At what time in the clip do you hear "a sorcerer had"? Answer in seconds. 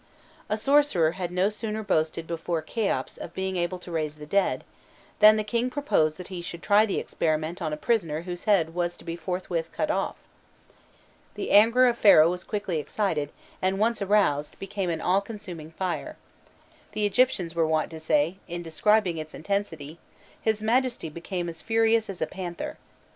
0.49-1.29